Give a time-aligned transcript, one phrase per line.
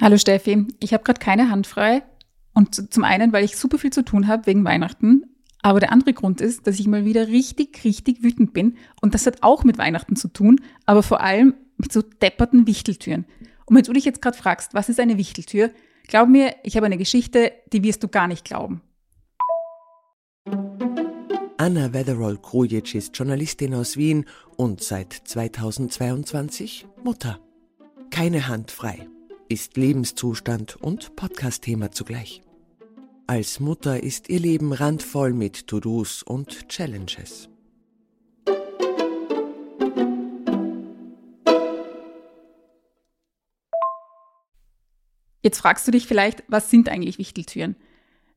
[0.00, 2.02] Hallo Steffi, ich habe gerade keine Hand frei.
[2.54, 5.24] Und zum einen, weil ich super viel zu tun habe wegen Weihnachten.
[5.60, 8.78] Aber der andere Grund ist, dass ich mal wieder richtig, richtig wütend bin.
[9.02, 13.26] Und das hat auch mit Weihnachten zu tun, aber vor allem mit so depperten Wichteltüren.
[13.66, 15.70] Und wenn du dich jetzt gerade fragst, was ist eine Wichteltür?
[16.08, 18.80] Glaub mir, ich habe eine Geschichte, die wirst du gar nicht glauben.
[21.58, 24.24] Anna Wetherall-Krujic ist Journalistin aus Wien
[24.56, 27.38] und seit 2022 Mutter.
[28.10, 29.06] Keine Hand frei
[29.50, 32.40] ist Lebenszustand und Podcast-Thema zugleich.
[33.26, 37.48] Als Mutter ist ihr Leben randvoll mit To-Dos und Challenges.
[45.42, 47.74] Jetzt fragst du dich vielleicht, was sind eigentlich Wichteltüren?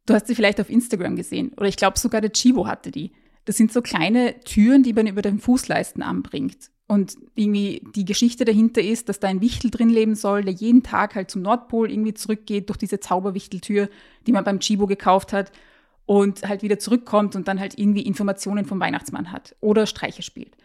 [0.08, 3.12] Du hast sie vielleicht auf Instagram gesehen oder ich glaube sogar der Chivo hatte die.
[3.46, 6.72] Das sind so kleine Türen, die man über den Fußleisten anbringt.
[6.88, 10.84] Und irgendwie die Geschichte dahinter ist, dass da ein Wichtel drin leben soll, der jeden
[10.84, 13.90] Tag halt zum Nordpol irgendwie zurückgeht durch diese Zauberwichteltür,
[14.28, 15.52] die man beim Chibo gekauft hat
[16.06, 20.58] und halt wieder zurückkommt und dann halt irgendwie Informationen vom Weihnachtsmann hat oder Streiche spielt.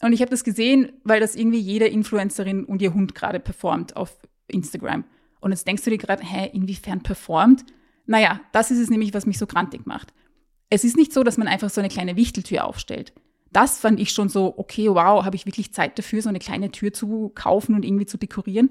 [0.00, 3.96] Und ich habe das gesehen, weil das irgendwie jede Influencerin und ihr Hund gerade performt
[3.96, 4.16] auf
[4.46, 5.04] Instagram.
[5.40, 7.64] Und jetzt denkst du dir gerade, hä, inwiefern performt?
[8.06, 10.14] Naja, das ist es nämlich, was mich so grantig macht.
[10.70, 13.12] Es ist nicht so, dass man einfach so eine kleine Wichteltür aufstellt
[13.52, 16.70] das fand ich schon so, okay, wow, habe ich wirklich Zeit dafür, so eine kleine
[16.70, 18.70] Tür zu kaufen und irgendwie zu dekorieren?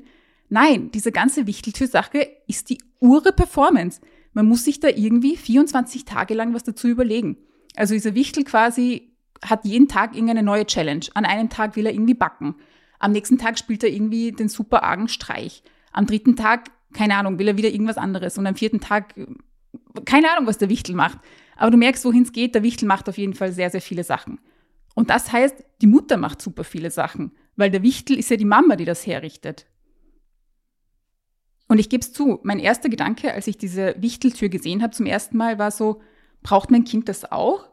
[0.49, 4.01] Nein, diese ganze Wichteltür-Sache ist die ure Performance.
[4.33, 7.37] Man muss sich da irgendwie 24 Tage lang was dazu überlegen.
[7.75, 11.05] Also dieser Wichtel quasi hat jeden Tag irgendeine neue Challenge.
[11.13, 12.55] An einem Tag will er irgendwie backen.
[12.99, 15.63] Am nächsten Tag spielt er irgendwie den super argen Streich.
[15.91, 18.37] Am dritten Tag, keine Ahnung, will er wieder irgendwas anderes.
[18.37, 19.13] Und am vierten Tag,
[20.05, 21.19] keine Ahnung, was der Wichtel macht.
[21.55, 22.55] Aber du merkst, wohin es geht.
[22.55, 24.39] Der Wichtel macht auf jeden Fall sehr, sehr viele Sachen.
[24.97, 28.45] Und das heißt, die Mutter macht super viele Sachen, weil der Wichtel ist ja die
[28.45, 29.67] Mama, die das herrichtet.
[31.67, 35.05] Und ich gebe es zu, mein erster Gedanke, als ich diese Wichteltür gesehen habe zum
[35.05, 36.01] ersten Mal, war so,
[36.41, 37.69] braucht mein Kind das auch?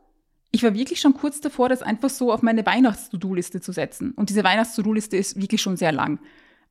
[0.50, 4.10] Ich war wirklich schon kurz davor, das einfach so auf meine Weihnachts-To-Do-Liste zu setzen.
[4.10, 6.20] Und diese Weihnachts-To-Do-Liste ist wirklich schon sehr lang.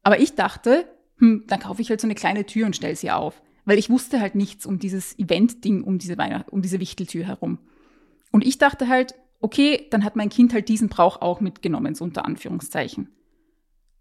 [0.04, 0.86] Aber ich dachte,
[1.18, 3.42] hm, dann kaufe ich halt so eine kleine Tür und stelle sie auf.
[3.66, 6.16] Weil ich wusste halt nichts um dieses Event-Ding um diese,
[6.52, 7.58] um diese Wichteltür herum.
[8.32, 12.06] Und ich dachte halt, okay, dann hat mein Kind halt diesen Brauch auch mitgenommen, so
[12.06, 13.10] unter Anführungszeichen.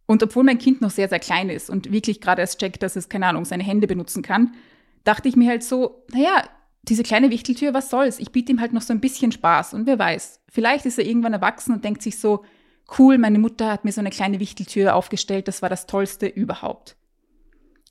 [0.06, 2.94] Und obwohl mein Kind noch sehr, sehr klein ist und wirklich gerade erst checkt, dass
[2.94, 4.54] es, keine Ahnung, seine Hände benutzen kann,
[5.02, 6.48] dachte ich mir halt so, naja,
[6.84, 8.20] diese kleine Wichteltür, was soll's?
[8.20, 11.06] Ich biete ihm halt noch so ein bisschen Spaß und wer weiß, vielleicht ist er
[11.06, 12.44] irgendwann erwachsen und denkt sich so,
[12.98, 16.96] cool, meine Mutter hat mir so eine kleine Wichteltür aufgestellt, das war das Tollste überhaupt.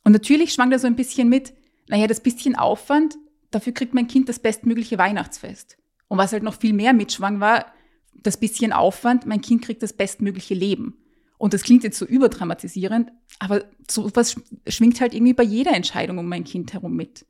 [0.05, 1.53] Und natürlich schwang da so ein bisschen mit,
[1.89, 3.17] naja, das bisschen Aufwand,
[3.49, 5.77] dafür kriegt mein Kind das bestmögliche Weihnachtsfest.
[6.11, 7.67] Und was halt noch viel mehr mitschwang war,
[8.15, 10.97] das bisschen Aufwand, mein Kind kriegt das bestmögliche Leben.
[11.37, 14.35] Und das klingt jetzt so überdramatisierend, aber sowas
[14.67, 17.25] schwingt halt irgendwie bei jeder Entscheidung um mein Kind herum mit.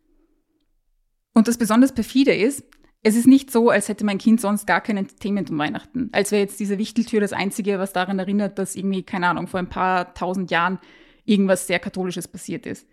[1.35, 2.63] Und das besonders perfide ist,
[3.03, 6.09] es ist nicht so, als hätte mein Kind sonst gar kein Entertainment um Weihnachten.
[6.11, 9.59] Als wäre jetzt diese Wichteltür das Einzige, was daran erinnert, dass irgendwie, keine Ahnung, vor
[9.59, 10.79] ein paar tausend Jahren
[11.23, 12.87] irgendwas sehr Katholisches passiert ist.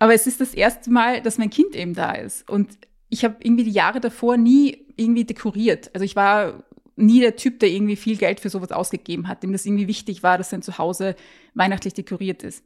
[0.00, 2.50] Aber es ist das erste Mal, dass mein Kind eben da ist.
[2.50, 5.90] Und ich habe irgendwie die Jahre davor nie irgendwie dekoriert.
[5.94, 6.64] Also ich war
[6.96, 10.22] nie der Typ, der irgendwie viel Geld für sowas ausgegeben hat, dem das irgendwie wichtig
[10.22, 11.14] war, dass sein Zuhause
[11.54, 12.64] weihnachtlich dekoriert ist.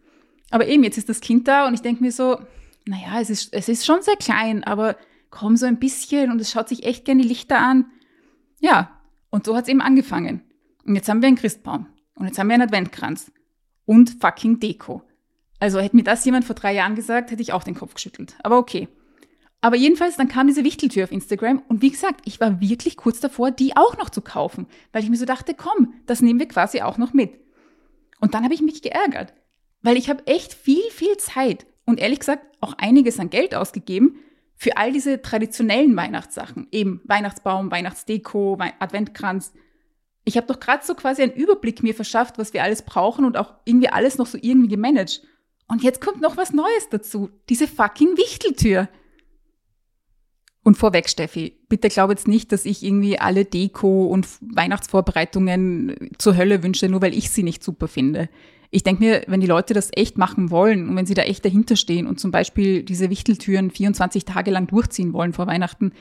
[0.50, 2.38] Aber eben, jetzt ist das Kind da und ich denke mir so,
[2.86, 4.96] naja, es ist, es ist schon sehr klein, aber
[5.30, 7.86] komm so ein bisschen und es schaut sich echt gerne die Lichter an.
[8.60, 8.98] Ja,
[9.30, 10.42] und so hat es eben angefangen.
[10.84, 13.30] Und jetzt haben wir einen Christbaum und jetzt haben wir einen Adventkranz
[13.84, 15.02] und fucking Deko.
[15.58, 18.36] Also hätte mir das jemand vor drei Jahren gesagt, hätte ich auch den Kopf geschüttelt.
[18.42, 18.88] Aber okay.
[19.64, 23.20] Aber jedenfalls, dann kam diese Wichteltür auf Instagram und wie gesagt, ich war wirklich kurz
[23.20, 26.48] davor, die auch noch zu kaufen, weil ich mir so dachte, komm, das nehmen wir
[26.48, 27.38] quasi auch noch mit.
[28.20, 29.32] Und dann habe ich mich geärgert,
[29.80, 34.18] weil ich habe echt viel, viel Zeit und ehrlich gesagt auch einiges an Geld ausgegeben
[34.56, 39.52] für all diese traditionellen Weihnachtssachen, eben Weihnachtsbaum, Weihnachtsdeko, Adventkranz.
[40.24, 43.36] Ich habe doch gerade so quasi einen Überblick mir verschafft, was wir alles brauchen und
[43.36, 45.22] auch irgendwie alles noch so irgendwie gemanagt.
[45.68, 48.88] Und jetzt kommt noch was Neues dazu, diese fucking Wichteltür.
[50.64, 56.36] Und vorweg, Steffi, bitte glaub jetzt nicht, dass ich irgendwie alle Deko und Weihnachtsvorbereitungen zur
[56.36, 58.28] Hölle wünsche, nur weil ich sie nicht super finde.
[58.70, 61.44] Ich denke mir, wenn die Leute das echt machen wollen und wenn sie da echt
[61.44, 65.92] dahinter stehen und zum Beispiel diese Wichteltüren 24 Tage lang durchziehen wollen vor Weihnachten,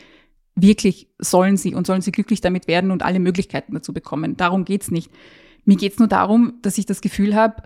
[0.55, 4.37] wirklich sollen sie und sollen sie glücklich damit werden und alle Möglichkeiten dazu bekommen.
[4.37, 5.11] Darum geht's nicht.
[5.65, 7.63] Mir geht's nur darum, dass ich das Gefühl habe,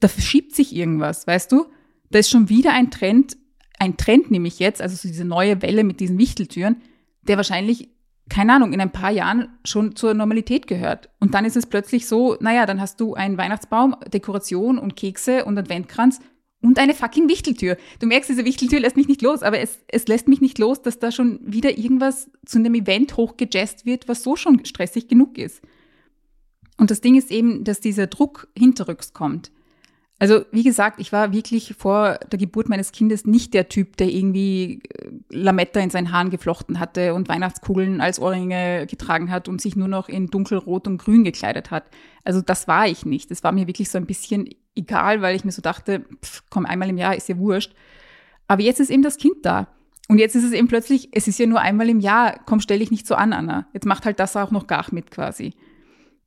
[0.00, 1.66] da verschiebt sich irgendwas, weißt du?
[2.10, 3.36] Da ist schon wieder ein Trend,
[3.82, 6.76] ein Trend nämlich jetzt, also so diese neue Welle mit diesen Wichteltüren,
[7.22, 7.88] der wahrscheinlich,
[8.28, 11.10] keine Ahnung, in ein paar Jahren schon zur Normalität gehört.
[11.18, 15.44] Und dann ist es plötzlich so, naja, dann hast du einen Weihnachtsbaum, Dekoration und Kekse
[15.44, 16.20] und Adventkranz
[16.62, 17.76] Und eine fucking Wichteltür.
[17.98, 20.80] Du merkst, diese Wichteltür lässt mich nicht los, aber es, es lässt mich nicht los,
[20.80, 25.38] dass da schon wieder irgendwas zu einem Event hochgejazzt wird, was so schon stressig genug
[25.38, 25.60] ist.
[26.78, 29.50] Und das Ding ist eben, dass dieser Druck hinterrücks kommt.
[30.22, 34.08] Also, wie gesagt, ich war wirklich vor der Geburt meines Kindes nicht der Typ, der
[34.08, 39.60] irgendwie äh, Lametta in seinen Haaren geflochten hatte und Weihnachtskugeln als Ohrringe getragen hat und
[39.60, 41.86] sich nur noch in dunkelrot und grün gekleidet hat.
[42.22, 43.32] Also, das war ich nicht.
[43.32, 46.66] Das war mir wirklich so ein bisschen egal, weil ich mir so dachte, pff, komm,
[46.66, 47.74] einmal im Jahr ist ja wurscht.
[48.46, 49.66] Aber jetzt ist eben das Kind da.
[50.06, 52.78] Und jetzt ist es eben plötzlich, es ist ja nur einmal im Jahr, komm, stell
[52.78, 53.66] dich nicht so an, Anna.
[53.72, 55.54] Jetzt macht halt das auch noch gar mit quasi.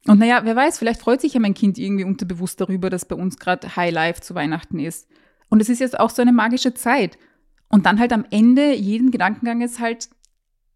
[0.08, 3.16] Und naja, wer weiß, vielleicht freut sich ja mein Kind irgendwie unterbewusst darüber, dass bei
[3.16, 5.08] uns gerade High Life zu Weihnachten ist.
[5.50, 7.18] Und es ist jetzt auch so eine magische Zeit.
[7.70, 10.10] Und dann halt am Ende jeden Gedankengang ist halt,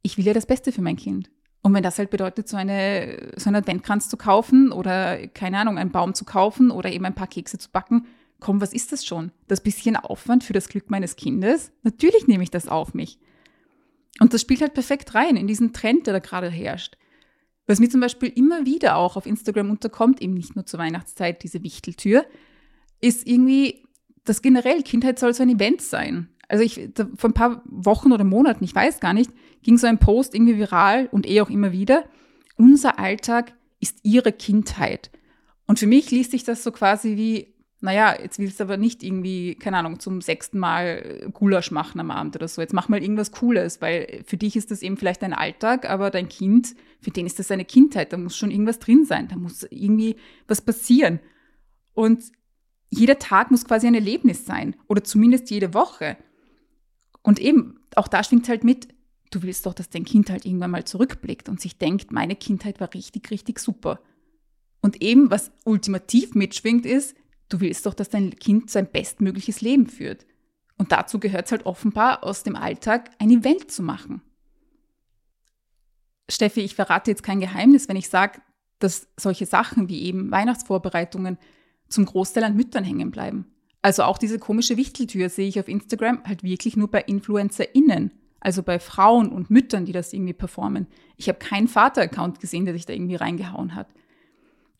[0.02, 1.30] ich will ja das Beste für mein Kind.
[1.62, 5.78] Und wenn das halt bedeutet, so, eine, so einen Adventkranz zu kaufen oder, keine Ahnung,
[5.78, 8.08] einen Baum zu kaufen oder eben ein paar Kekse zu backen,
[8.40, 9.32] komm, was ist das schon?
[9.48, 11.72] Das bisschen Aufwand für das Glück meines Kindes?
[11.84, 13.20] Natürlich nehme ich das auf mich.
[14.20, 16.98] Und das spielt halt perfekt rein in diesen Trend, der da gerade herrscht.
[17.70, 21.44] Was mir zum Beispiel immer wieder auch auf Instagram unterkommt, eben nicht nur zur Weihnachtszeit,
[21.44, 22.26] diese Wichteltür,
[23.00, 23.84] ist irgendwie,
[24.26, 26.30] dass generell Kindheit soll so ein Event sein.
[26.48, 29.30] Also ich, da, vor ein paar Wochen oder Monaten, ich weiß gar nicht,
[29.62, 32.06] ging so ein Post irgendwie viral und eh auch immer wieder.
[32.56, 35.12] Unser Alltag ist ihre Kindheit.
[35.68, 39.04] Und für mich liest sich das so quasi wie, naja, jetzt willst du aber nicht
[39.04, 42.62] irgendwie, keine Ahnung, zum sechsten Mal Gulasch machen am Abend oder so.
[42.62, 46.10] Jetzt mach mal irgendwas Cooles, weil für dich ist das eben vielleicht dein Alltag, aber
[46.10, 48.12] dein Kind, für den ist das seine Kindheit.
[48.12, 50.18] Da muss schon irgendwas drin sein, da muss irgendwie
[50.48, 51.20] was passieren.
[51.94, 52.22] Und
[52.90, 56.18] jeder Tag muss quasi ein Erlebnis sein oder zumindest jede Woche.
[57.24, 58.90] Und eben, auch da schwingt halt mit,
[59.32, 62.82] du willst doch, dass dein Kind halt irgendwann mal zurückblickt und sich denkt, meine Kindheit
[62.82, 64.02] war richtig, richtig super.
[64.82, 67.16] Und eben, was ultimativ mitschwingt, ist,
[67.50, 70.26] Du willst doch, dass dein Kind sein bestmögliches Leben führt.
[70.78, 74.22] Und dazu gehört es halt offenbar, aus dem Alltag eine Welt zu machen.
[76.30, 78.40] Steffi, ich verrate jetzt kein Geheimnis, wenn ich sage,
[78.78, 81.38] dass solche Sachen wie eben Weihnachtsvorbereitungen
[81.90, 83.46] zum Großteil an Müttern hängen bleiben.
[83.82, 88.62] Also auch diese komische Wichteltür sehe ich auf Instagram halt wirklich nur bei InfluencerInnen, also
[88.64, 90.88] bei Frauen und Müttern, die das irgendwie performen.
[91.18, 93.88] Ich habe keinen Vater-Account gesehen, der sich da irgendwie reingehauen hat.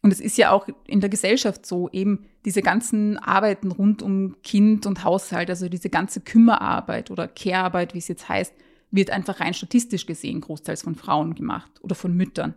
[0.02, 4.38] Und es ist ja auch in der Gesellschaft so, eben diese ganzen Arbeiten rund um
[4.44, 8.54] Kind und Haushalt, also diese ganze Kümmerarbeit oder Care-Arbeit, wie es jetzt heißt,
[8.92, 12.56] wird einfach rein statistisch gesehen großteils von Frauen gemacht oder von Müttern.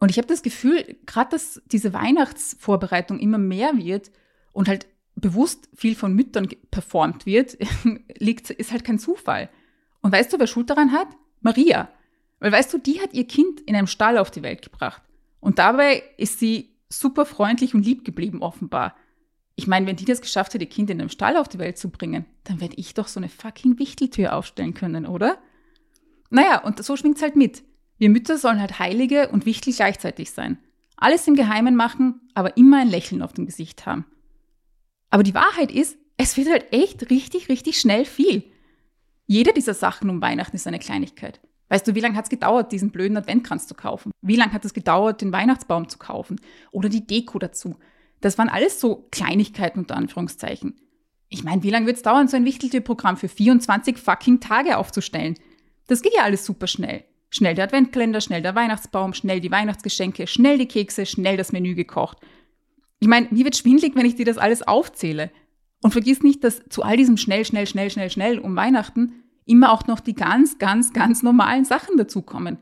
[0.00, 4.10] Und ich habe das Gefühl, gerade dass diese Weihnachtsvorbereitung immer mehr wird
[4.52, 7.56] und halt bewusst viel von Müttern performt wird,
[8.18, 9.48] liegt, ist halt kein Zufall.
[10.02, 11.08] Und weißt du, wer Schuld daran hat?
[11.40, 11.88] Maria.
[12.40, 15.00] Weil weißt du, die hat ihr Kind in einem Stall auf die Welt gebracht.
[15.44, 18.96] Und dabei ist sie super freundlich und lieb geblieben, offenbar.
[19.56, 21.76] Ich meine, wenn die das geschafft hat, ihr Kind in einem Stall auf die Welt
[21.76, 25.36] zu bringen, dann werde ich doch so eine fucking Wichteltür aufstellen können, oder?
[26.30, 27.62] Naja, und so schwingt's halt mit.
[27.98, 30.56] Wir Mütter sollen halt Heilige und Wichtel gleichzeitig sein.
[30.96, 34.06] Alles im Geheimen machen, aber immer ein Lächeln auf dem Gesicht haben.
[35.10, 38.44] Aber die Wahrheit ist, es wird halt echt richtig, richtig schnell viel.
[39.26, 41.38] Jede dieser Sachen um Weihnachten ist eine Kleinigkeit.
[41.68, 44.12] Weißt du, wie lange hat es gedauert, diesen blöden Adventkranz zu kaufen?
[44.20, 46.40] Wie lange hat es gedauert, den Weihnachtsbaum zu kaufen?
[46.70, 47.76] Oder die Deko dazu?
[48.20, 50.76] Das waren alles so Kleinigkeiten unter Anführungszeichen.
[51.28, 55.34] Ich meine, wie lange wird es dauern, so ein Wichteltierprogramm für 24 fucking Tage aufzustellen?
[55.86, 57.04] Das geht ja alles super schnell.
[57.30, 61.74] Schnell der Adventkalender, schnell der Weihnachtsbaum, schnell die Weihnachtsgeschenke, schnell die Kekse, schnell das Menü
[61.74, 62.18] gekocht.
[63.00, 65.30] Ich meine, mir wird schwindlig, wenn ich dir das alles aufzähle.
[65.82, 69.72] Und vergiss nicht, dass zu all diesem schnell, schnell, schnell, schnell, schnell um Weihnachten immer
[69.72, 72.58] auch noch die ganz, ganz, ganz normalen Sachen dazukommen.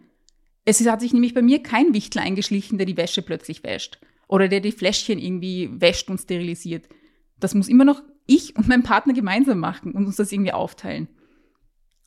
[0.64, 3.98] Es hat sich nämlich bei mir kein Wichtel eingeschlichen, der die Wäsche plötzlich wäscht
[4.28, 6.88] oder der die Fläschchen irgendwie wäscht und sterilisiert.
[7.38, 11.08] Das muss immer noch ich und mein Partner gemeinsam machen und uns das irgendwie aufteilen.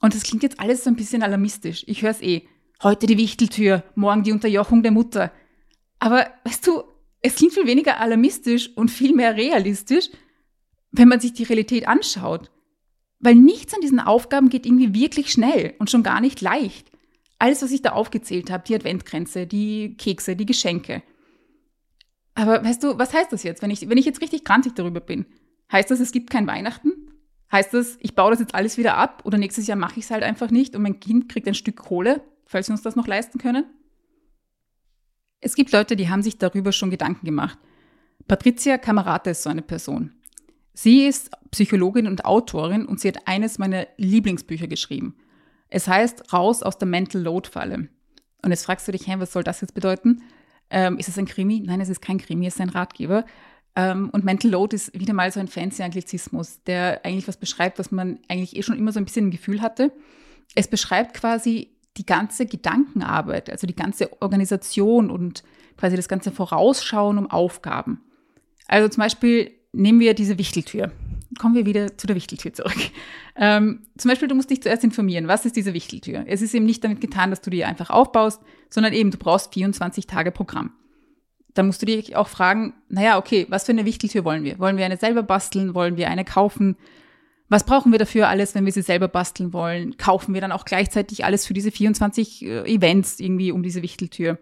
[0.01, 1.83] Und das klingt jetzt alles so ein bisschen alarmistisch.
[1.87, 2.47] Ich höre es eh.
[2.83, 5.31] Heute die Wichteltür, morgen die Unterjochung der Mutter.
[5.99, 6.83] Aber weißt du,
[7.21, 10.09] es klingt viel weniger alarmistisch und viel mehr realistisch,
[10.91, 12.51] wenn man sich die Realität anschaut.
[13.25, 16.91] Weil nichts an diesen Aufgaben geht irgendwie wirklich schnell und schon gar nicht leicht.
[17.39, 21.01] Alles, was ich da aufgezählt habe, die Adventgrenze, die Kekse, die Geschenke.
[22.35, 24.99] Aber weißt du, was heißt das jetzt, wenn ich, wenn ich jetzt richtig krantig darüber
[24.99, 25.25] bin?
[25.71, 26.91] Heißt das, es gibt kein Weihnachten?
[27.51, 30.11] Heißt das, ich baue das jetzt alles wieder ab oder nächstes Jahr mache ich es
[30.11, 33.07] halt einfach nicht und mein Kind kriegt ein Stück Kohle, falls wir uns das noch
[33.07, 33.65] leisten können?
[35.41, 37.57] Es gibt Leute, die haben sich darüber schon Gedanken gemacht.
[38.27, 40.13] Patricia Camerata ist so eine Person.
[40.75, 45.15] Sie ist Psychologin und Autorin und sie hat eines meiner Lieblingsbücher geschrieben.
[45.69, 47.87] Es heißt Raus aus der Mental Load Falle.
[48.43, 50.21] Und jetzt fragst du dich, hey, was soll das jetzt bedeuten?
[50.69, 51.61] Ähm, ist es ein Krimi?
[51.65, 53.25] Nein, es ist kein Krimi, es ist ein Ratgeber.
[53.77, 57.79] Ähm, und Mental Load ist wieder mal so ein fancy Anglizismus, der eigentlich was beschreibt,
[57.79, 59.93] was man eigentlich eh schon immer so ein bisschen im Gefühl hatte.
[60.55, 65.43] Es beschreibt quasi die ganze Gedankenarbeit, also die ganze Organisation und
[65.77, 68.01] quasi das ganze Vorausschauen um Aufgaben.
[68.67, 70.91] Also zum Beispiel nehmen wir diese Wichteltür.
[71.39, 72.77] Kommen wir wieder zu der Wichteltür zurück.
[73.37, 76.23] Ähm, zum Beispiel, du musst dich zuerst informieren, was ist diese Wichteltür?
[76.25, 79.53] Es ist eben nicht damit getan, dass du die einfach aufbaust, sondern eben, du brauchst
[79.53, 80.71] 24 Tage Programm.
[81.53, 84.59] Dann musst du dich auch fragen, naja, okay, was für eine Wichteltür wollen wir?
[84.59, 85.73] Wollen wir eine selber basteln?
[85.73, 86.77] Wollen wir eine kaufen?
[87.47, 89.97] Was brauchen wir dafür alles, wenn wir sie selber basteln wollen?
[89.97, 94.39] Kaufen wir dann auch gleichzeitig alles für diese 24 äh, Events irgendwie um diese Wichteltür?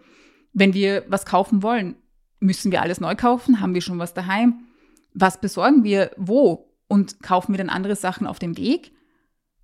[0.53, 1.95] Wenn wir was kaufen wollen,
[2.39, 3.59] müssen wir alles neu kaufen?
[3.59, 4.65] Haben wir schon was daheim?
[5.13, 6.72] Was besorgen wir wo?
[6.93, 8.91] Und kaufen wir dann andere Sachen auf dem Weg?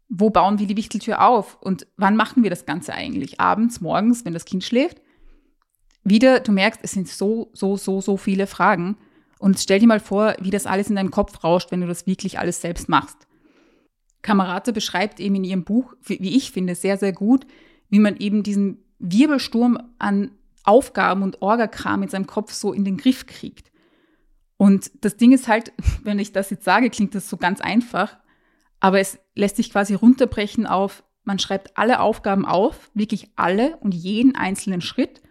[0.07, 1.62] Wo bauen wir die Wichteltür auf?
[1.62, 3.39] Und wann machen wir das Ganze eigentlich?
[3.39, 5.00] Abends, morgens, wenn das Kind schläft?
[6.03, 8.98] Wieder, du merkst, es sind so, so, so, so viele Fragen.
[9.38, 12.07] Und stell dir mal vor, wie das alles in deinem Kopf rauscht, wenn du das
[12.07, 13.27] wirklich alles selbst machst.
[14.24, 17.45] Kamerate beschreibt eben in ihrem Buch, wie ich finde, sehr, sehr gut,
[17.89, 20.31] wie man eben diesen Wirbelsturm an
[20.63, 23.69] Aufgaben und Orgakram in seinem Kopf so in den Griff kriegt.
[24.60, 25.72] Und das Ding ist halt,
[26.04, 28.18] wenn ich das jetzt sage, klingt das so ganz einfach,
[28.82, 33.94] aber es lässt sich quasi runterbrechen auf, man schreibt alle Aufgaben auf, wirklich alle und
[33.94, 35.22] jeden einzelnen Schritt,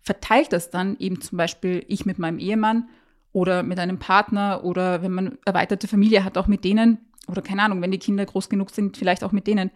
[0.00, 2.88] verteilt das dann eben zum Beispiel ich mit meinem Ehemann
[3.32, 7.62] oder mit einem Partner oder wenn man erweiterte Familie hat, auch mit denen oder keine
[7.62, 9.70] Ahnung, wenn die Kinder groß genug sind, vielleicht auch mit denen.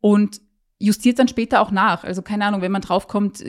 [0.00, 0.40] Und
[0.78, 2.04] justiert dann später auch nach.
[2.04, 3.42] Also keine Ahnung, wenn man draufkommt,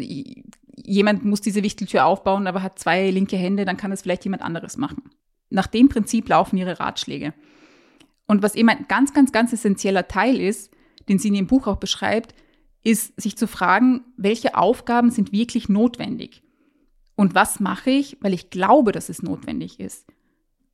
[0.76, 4.44] jemand muss diese Wichteltür aufbauen, aber hat zwei linke Hände, dann kann es vielleicht jemand
[4.44, 5.04] anderes machen.
[5.50, 7.34] Nach dem Prinzip laufen ihre Ratschläge.
[8.28, 10.72] Und was eben ein ganz, ganz, ganz essentieller Teil ist,
[11.08, 12.34] den sie in ihrem Buch auch beschreibt,
[12.84, 16.44] ist, sich zu fragen, welche Aufgaben sind wirklich notwendig?
[17.16, 20.06] Und was mache ich, weil ich glaube, dass es notwendig ist?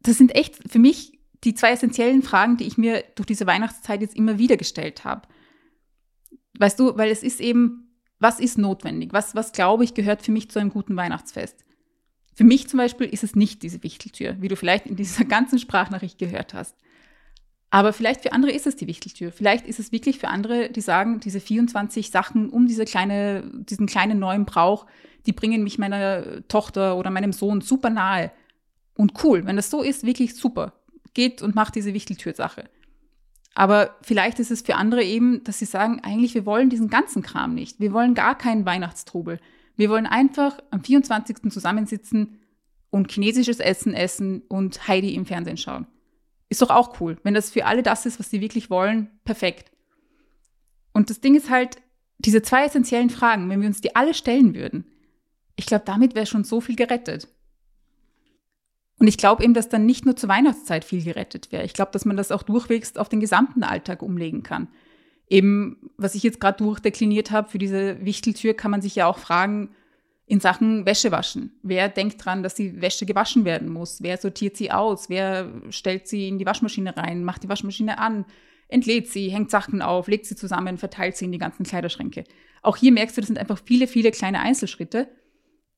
[0.01, 4.01] Das sind echt für mich die zwei essentiellen Fragen, die ich mir durch diese Weihnachtszeit
[4.01, 5.27] jetzt immer wieder gestellt habe.
[6.57, 7.90] Weißt du, weil es ist eben,
[8.21, 9.13] was ist notwendig?
[9.13, 11.65] Was, was glaube ich, gehört für mich zu einem guten Weihnachtsfest?
[12.33, 15.59] Für mich zum Beispiel ist es nicht diese Wichteltür, wie du vielleicht in dieser ganzen
[15.59, 16.75] Sprachnachricht gehört hast.
[17.71, 19.31] Aber vielleicht für andere ist es die Wichteltür.
[19.31, 23.87] Vielleicht ist es wirklich für andere, die sagen, diese 24 Sachen um diese kleine, diesen
[23.87, 24.85] kleinen neuen Brauch,
[25.25, 28.31] die bringen mich meiner Tochter oder meinem Sohn super nahe.
[28.95, 30.73] Und cool, wenn das so ist, wirklich super.
[31.13, 32.69] Geht und macht diese Wichteltür-Sache.
[33.53, 37.21] Aber vielleicht ist es für andere eben, dass sie sagen, eigentlich, wir wollen diesen ganzen
[37.21, 37.79] Kram nicht.
[37.79, 39.39] Wir wollen gar keinen Weihnachtstrubel.
[39.75, 41.51] Wir wollen einfach am 24.
[41.51, 42.39] zusammensitzen
[42.89, 45.87] und chinesisches Essen essen und Heidi im Fernsehen schauen.
[46.49, 47.17] Ist doch auch cool.
[47.23, 49.71] Wenn das für alle das ist, was sie wirklich wollen, perfekt.
[50.93, 51.77] Und das Ding ist halt,
[52.19, 54.85] diese zwei essentiellen Fragen, wenn wir uns die alle stellen würden,
[55.55, 57.27] ich glaube, damit wäre schon so viel gerettet.
[59.01, 61.63] Und ich glaube eben, dass dann nicht nur zur Weihnachtszeit viel gerettet wäre.
[61.63, 64.67] Ich glaube, dass man das auch durchwegs auf den gesamten Alltag umlegen kann.
[65.27, 69.17] Eben, was ich jetzt gerade durchdekliniert habe, für diese Wichteltür kann man sich ja auch
[69.17, 69.71] fragen,
[70.27, 71.51] in Sachen Wäsche waschen.
[71.63, 74.03] Wer denkt dran, dass die Wäsche gewaschen werden muss?
[74.03, 75.09] Wer sortiert sie aus?
[75.09, 78.25] Wer stellt sie in die Waschmaschine rein, macht die Waschmaschine an,
[78.67, 82.23] entlädt sie, hängt Sachen auf, legt sie zusammen, verteilt sie in die ganzen Kleiderschränke?
[82.61, 85.07] Auch hier merkst du, das sind einfach viele, viele kleine Einzelschritte.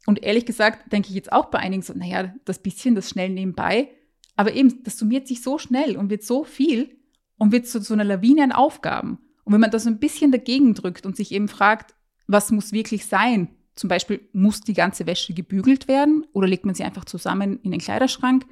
[0.06, 3.30] Und ehrlich gesagt denke ich jetzt auch bei einigen so, naja, das bisschen, das schnell
[3.30, 3.90] nebenbei.
[4.36, 6.98] Aber eben, das summiert sich so schnell und wird so viel
[7.38, 9.20] und wird zu so einer Lawine an Aufgaben.
[9.44, 11.96] Und wenn man das so ein bisschen dagegen drückt und sich eben fragt,
[12.28, 13.50] was muss wirklich sein?
[13.76, 17.72] Zum Beispiel, muss die ganze Wäsche gebügelt werden oder legt man sie einfach zusammen in
[17.72, 18.46] den Kleiderschrank?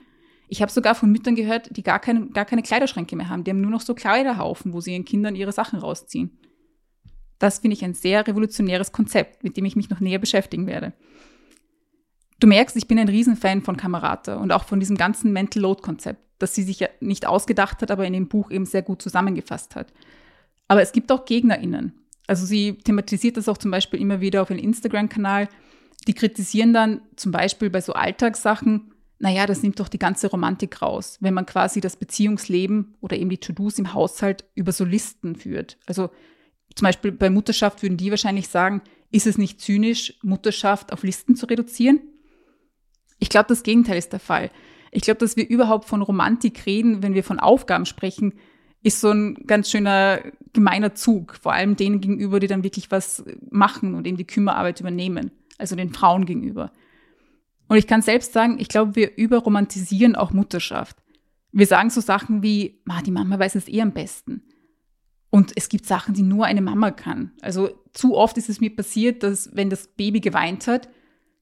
[0.48, 3.44] Ich habe sogar von Müttern gehört, die gar keine, gar keine Kleiderschränke mehr haben.
[3.44, 6.38] Die haben nur noch so Kleiderhaufen, wo sie ihren Kindern ihre Sachen rausziehen.
[7.40, 10.94] Das finde ich ein sehr revolutionäres Konzept, mit dem ich mich noch näher beschäftigen werde.
[12.42, 15.84] Du merkst, ich bin ein Riesenfan von Kamerata und auch von diesem ganzen Mental Load
[15.84, 19.00] Konzept, das sie sich ja nicht ausgedacht hat, aber in dem Buch eben sehr gut
[19.00, 19.94] zusammengefasst hat.
[20.68, 21.94] Aber es gibt auch GegnerInnen.
[22.26, 25.50] Also sie thematisiert das auch zum Beispiel immer wieder auf ihrem Instagram-Kanal.
[26.08, 30.82] Die kritisieren dann zum Beispiel bei so Alltagssachen, naja, das nimmt doch die ganze Romantik
[30.82, 35.36] raus, wenn man quasi das Beziehungsleben oder eben die To-Dos im Haushalt über so Listen
[35.36, 35.78] führt.
[35.86, 36.10] Also
[36.74, 38.82] zum Beispiel bei Mutterschaft würden die wahrscheinlich sagen,
[39.12, 42.02] ist es nicht zynisch, Mutterschaft auf Listen zu reduzieren?
[43.22, 44.50] Ich glaube, das Gegenteil ist der Fall.
[44.92, 48.34] Ich glaube, dass wir überhaupt von Romantik reden, wenn wir von Aufgaben sprechen,
[48.84, 50.22] ist so ein ganz schöner
[50.54, 54.80] gemeiner Zug, vor allem denen gegenüber, die dann wirklich was machen und eben die Kümmerarbeit
[54.80, 56.72] übernehmen, also den Frauen gegenüber.
[57.68, 60.98] Und ich kann selbst sagen, ich glaube, wir überromantisieren auch Mutterschaft.
[61.52, 64.44] Wir sagen so Sachen wie, die Mama weiß es eh am besten.
[65.30, 67.32] Und es gibt Sachen, die nur eine Mama kann.
[67.40, 70.90] Also zu oft ist es mir passiert, dass wenn das Baby geweint hat,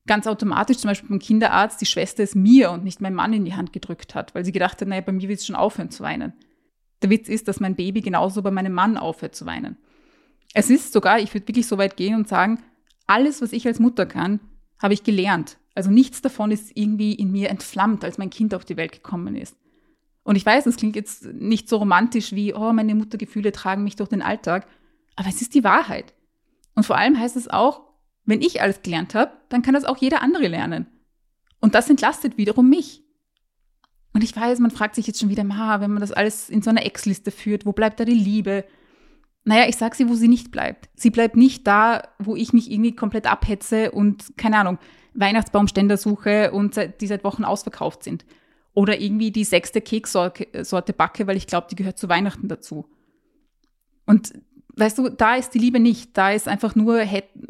[0.09, 3.45] ganz automatisch zum Beispiel beim Kinderarzt die Schwester es mir und nicht mein Mann in
[3.45, 5.91] die Hand gedrückt hat, weil sie gedacht hat, naja, bei mir wird es schon aufhören
[5.91, 6.33] zu weinen.
[7.03, 9.77] Der Witz ist, dass mein Baby genauso bei meinem Mann aufhört zu weinen.
[10.55, 12.59] Es ist sogar, ich würde wirklich so weit gehen und sagen,
[13.05, 14.39] alles, was ich als Mutter kann,
[14.81, 15.57] habe ich gelernt.
[15.75, 19.35] Also nichts davon ist irgendwie in mir entflammt, als mein Kind auf die Welt gekommen
[19.35, 19.55] ist.
[20.23, 23.95] Und ich weiß, das klingt jetzt nicht so romantisch wie, oh, meine Muttergefühle tragen mich
[23.95, 24.65] durch den Alltag,
[25.15, 26.15] aber es ist die Wahrheit.
[26.73, 27.88] Und vor allem heißt es auch,
[28.29, 30.88] wenn ich alles gelernt habe, dann kann das auch jeder andere lernen.
[31.59, 33.03] Und das entlastet wiederum mich.
[34.13, 36.62] Und ich weiß, man fragt sich jetzt schon wieder, ma, wenn man das alles in
[36.62, 38.65] so einer Ex-Liste führt, wo bleibt da die Liebe?
[39.43, 40.89] Naja, ich sag sie, wo sie nicht bleibt.
[40.95, 44.79] Sie bleibt nicht da, wo ich mich irgendwie komplett abhetze und, keine Ahnung,
[45.13, 48.25] Weihnachtsbaumständer suche und die seit Wochen ausverkauft sind.
[48.74, 52.86] Oder irgendwie die sechste Keksorte backe, weil ich glaube, die gehört zu Weihnachten dazu.
[54.05, 54.33] Und
[54.79, 56.17] weißt du, da ist die Liebe nicht.
[56.17, 57.03] Da ist einfach nur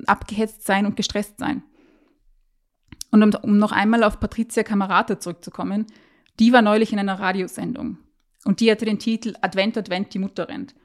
[0.07, 1.63] abgehetzt sein und gestresst sein.
[3.12, 5.88] Und um, um noch einmal auf Patricia Camerata zurückzukommen,
[6.39, 7.98] die war neulich in einer Radiosendung.
[8.45, 10.75] Und die hatte den Titel Advent, Advent, die Mutter rennt.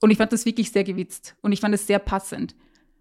[0.00, 1.36] Und ich fand das wirklich sehr gewitzt.
[1.42, 2.54] Und ich fand es sehr passend.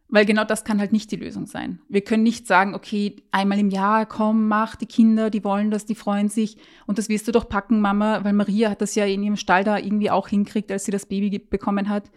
[0.08, 1.80] Weil genau das kann halt nicht die Lösung sein.
[1.90, 5.86] Wir können nicht sagen, okay, einmal im Jahr, komm, mach, die Kinder, die wollen das,
[5.86, 9.06] die freuen sich und das wirst du doch packen, Mama, weil Maria hat das ja
[9.06, 12.12] in ihrem Stall da irgendwie auch hinkriegt, als sie das Baby bekommen hat.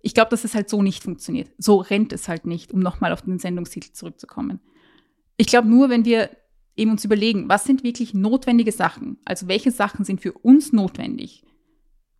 [0.00, 1.50] Ich glaube, dass es halt so nicht funktioniert.
[1.58, 4.60] So rennt es halt nicht, um nochmal auf den Sendungstitel zurückzukommen.
[5.36, 6.30] Ich glaube nur, wenn wir
[6.76, 9.18] eben uns überlegen, was sind wirklich notwendige Sachen?
[9.24, 11.42] Also welche Sachen sind für uns notwendig?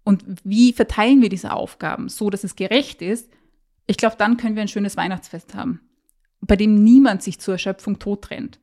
[0.04, 3.30] Und wie verteilen wir diese Aufgaben so, dass es gerecht ist?
[3.86, 5.80] Ich glaube, dann können wir ein schönes Weihnachtsfest haben,
[6.40, 8.58] bei dem niemand sich zur Erschöpfung tot rennt.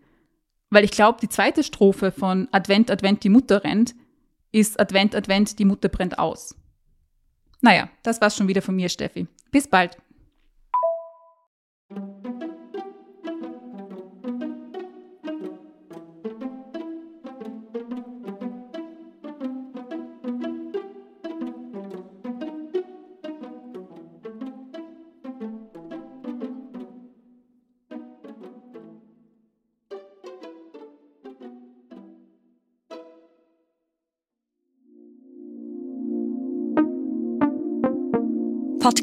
[0.70, 3.96] Weil ich glaube, die zweite Strophe von Advent, Advent, die Mutter rennt,
[4.52, 6.56] ist Advent, Advent, die Mutter brennt aus.
[7.66, 9.26] Naja, das war's schon wieder von mir, Steffi.
[9.50, 9.98] Bis bald.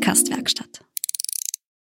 [0.02, 0.71] Podcastwerkstatt.